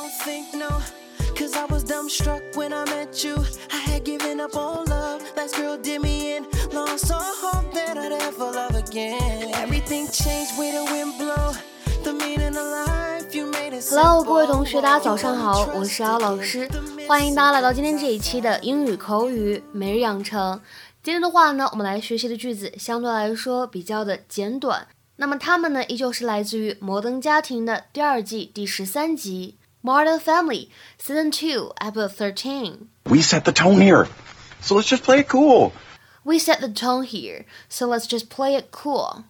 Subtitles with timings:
[0.00, 0.68] don't think no.
[1.36, 3.36] Cause I was dumbstruck when I met you.
[3.70, 5.22] I had given up on love.
[5.36, 6.46] Last girl did me in.
[6.72, 9.52] Lost all hope that I'd ever love again.
[9.54, 11.52] Everything changed when the wind blow.
[12.02, 16.66] The meaning of life you made it Hello，各位同学，大家早上好，我是姚老师，
[17.06, 20.60] 欢迎大家来到今天这一期的英语口语每日养成。
[21.02, 24.86] 今天的话呢，我们来学习的句子相对来说比较的简短。
[25.16, 29.56] 那么它们呢，依旧是来自于《摩登家庭》的第二季第十三集。
[29.81, 34.07] Modern Family Season 2 Episode 13 We set the tone here,
[34.59, 35.71] so let's just play it cool.
[36.23, 39.25] We set the tone here, so let's just play it cool.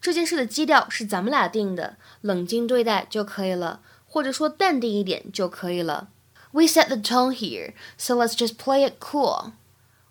[0.00, 6.08] 这件事的基调是咱们俩定的，冷静对待就可以了，或者说淡定一点就可以了。
[6.50, 9.52] We set the tone here, so let's just play it cool.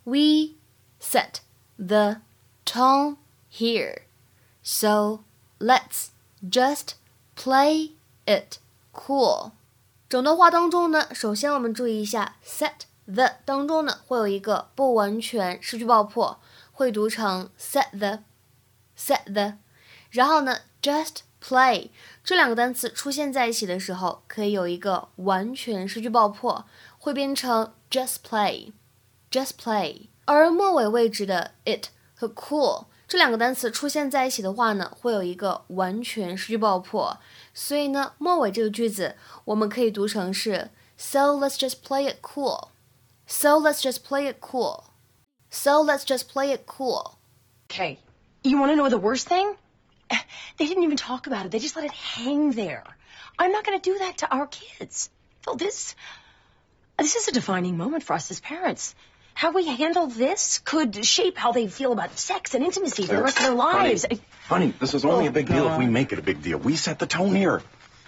[0.04, 0.56] We
[1.00, 1.42] set
[1.78, 2.22] the
[2.66, 3.18] tone
[3.52, 4.04] here,
[4.62, 5.24] so
[5.60, 6.08] let's
[6.42, 6.96] just
[7.36, 7.92] play
[8.26, 8.58] it
[8.94, 9.52] cool.
[10.09, 16.41] 整段话当中呢，首先我们注意一下，set the 当中呢会有一个不完全失去爆破，
[16.73, 19.59] 会读成 set the，set the。
[20.09, 21.91] 然后呢，just play
[22.25, 26.65] 这两个单词出现在一起的时候，可以有一个完全失去爆破，
[26.99, 30.07] 会变成 just play，just play。
[30.25, 37.18] 而末尾位置的 it 和 cool 这两个单词出现在一起的话呢，会有一个完全失去爆破。
[37.54, 42.70] 所以呢，末尾这个句子我们可以读成是 So let's just play it cool.
[43.28, 44.86] So let's just play it cool.
[45.50, 47.18] So let's just play it cool.
[47.70, 48.00] Okay,
[48.42, 49.56] you want to know the worst thing?
[50.58, 51.52] They didn't even talk about it.
[51.52, 52.84] They just let it hang there.
[53.40, 55.10] I'm not going to do that to our kids.
[55.42, 55.96] Phil, this
[56.98, 58.94] this is a defining moment for us as parents.
[59.38, 63.24] How we handle this could shape how they feel about sex and intimacy for the
[63.24, 64.06] rest of their lives.
[64.06, 65.94] Honey, honey this is only Oh, a big deal if we God.
[65.94, 66.58] make it a big deal.
[66.60, 67.62] We set the tone here,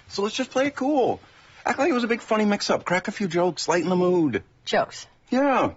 [0.08, 1.20] so let's just play it cool.
[1.64, 2.84] Act like it was a big funny mix-up.
[2.84, 4.44] Crack a few jokes, lighten the mood.
[4.64, 5.06] Jokes.
[5.30, 5.72] Yeah.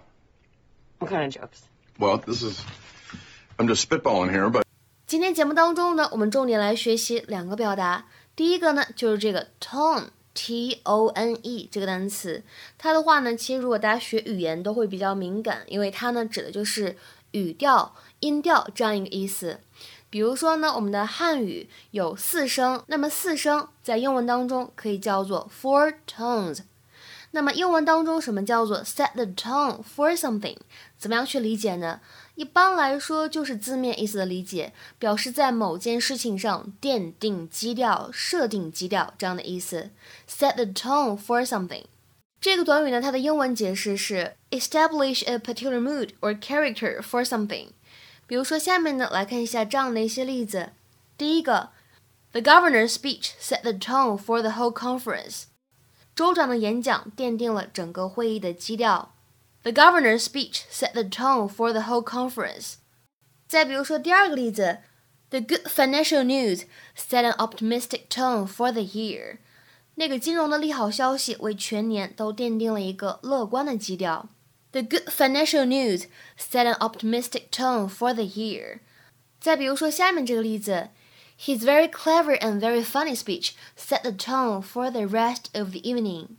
[0.98, 1.62] What kind of jokes?
[1.98, 2.64] Well, this is.
[3.58, 4.62] I'm just spitballing here, but
[5.06, 8.06] 今天节目当中呢，我们重点来学习两个表达。
[8.36, 9.48] 第一个呢，就是这个
[10.35, 12.43] T O N E 这个单词。
[12.77, 16.95] 它的话呢，其实如果大家学语言都会比较敏感，因为它呢指的就是
[17.31, 19.61] 语调、音调这样一个意思。
[20.11, 26.59] 比如说呢，我们的汉语有四声，那么四声在英文当中可以叫做 four tones。
[27.35, 30.55] 那么英文当中什么叫做 set the tone for something？
[30.97, 31.99] 怎么样去理解呢？
[32.35, 39.89] 一般来说就是字面意思的理解，表示在某件事情上奠定基调、设定基调这样的意思。
[40.29, 41.83] set the tone for something。
[42.39, 47.67] 这个短语呢，它的英文解释是 establish a particular mood or character for something。
[48.25, 50.69] 比如说下面呢，来看一下这样的一些例子。
[51.17, 51.71] 第一个
[52.31, 55.47] ，The governor's speech set the tone for the whole conference。
[56.15, 59.13] 州长的演讲奠定了整个会议的基调。
[59.63, 62.75] The governor's speech set the tone for the whole conference。
[63.47, 64.79] 再比如说第二个例子
[65.29, 66.63] ，The good financial news
[66.95, 69.39] set an optimistic tone for the year。
[69.95, 74.29] 那个金融的利好消息为全年都奠定了一个乐观的基调。
[74.71, 76.05] The good financial news
[76.37, 78.79] set an optimistic tone for the year。
[79.39, 80.89] 再比如说下面这个例子
[81.38, 85.80] ，His very clever and very funny speech set the tone for the rest of the
[85.80, 86.36] evening。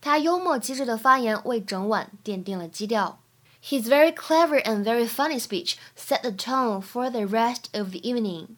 [0.00, 3.20] 他幽默机智的发言为整晚奠定了基调。
[3.62, 8.48] His very clever and very funny speech set the tone for the rest of the evening。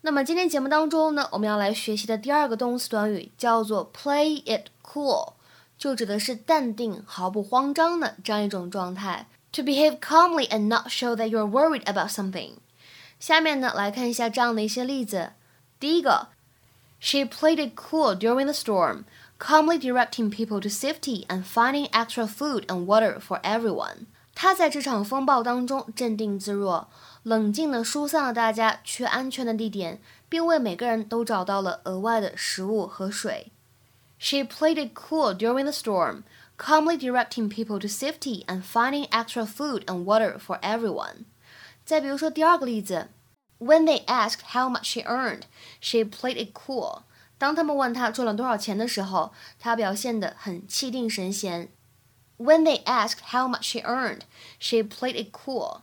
[0.00, 5.34] 那么今天节目当中呢，我们要来学习的第二个动词短语叫做 play it cool，
[5.76, 9.28] 就指的是淡定、毫不慌张的这样一种状态。
[9.52, 12.54] To behave calmly and not show that you're worried about something。
[13.22, 15.32] 下面呢，来看一下这样的一些例子。
[15.78, 16.28] 第一个，
[17.00, 19.04] She played it cool during the storm,
[19.38, 24.06] calmly directing people to safety and finding extra food and water for everyone.
[24.34, 26.88] 她在这场风暴当中镇定自若，
[27.22, 33.52] 冷静地疏散了大家去安全的地点，并为每个人都找到了额外的食物和水。
[34.20, 36.22] She played it cool during the storm,
[36.56, 41.26] calmly directing people to safety and finding extra food and water for everyone.
[41.84, 43.08] 再比如说第二个例子，
[43.58, 45.42] When they asked how much she earned,
[45.80, 47.02] she played it cool.
[47.38, 51.68] 当他们问她赚了多少钱的时候，她表现得很气定神闲。
[52.36, 54.20] When they asked how much she earned,
[54.60, 55.80] she played it cool.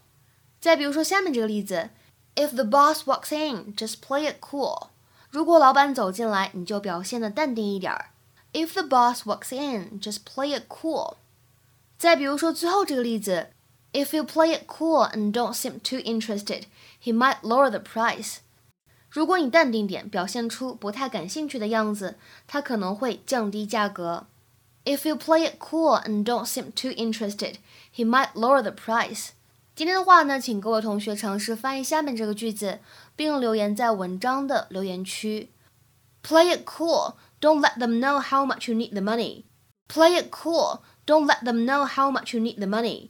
[0.61, 1.89] 再比如说下面这个例子，
[2.35, 4.87] If the boss walks in, just play it cool.
[5.29, 8.11] 如果老板走进来，你就表现得淡定一点儿。
[8.53, 11.15] If the boss walks in, just play it cool.
[11.97, 13.49] 再比如说最后这个例子
[13.93, 16.63] ，If you play it cool and don't seem too interested,
[17.01, 18.37] he might lower the price.
[19.09, 22.17] 如果你淡定点，表现出不太感兴趣的样子，
[22.47, 24.27] 它可能会降低价格。
[24.83, 27.55] If you play it cool and don't seem too interested,
[27.95, 29.29] he might lower the price.
[29.73, 32.79] 今天的话呢，请各位同学尝试翻译下面这个句子，
[33.15, 35.51] 并留言在文章的留言区。
[36.21, 39.43] Play it cool, don't let them know how much you need the money.
[39.87, 43.09] Play it cool, don't let them know how much you need the money.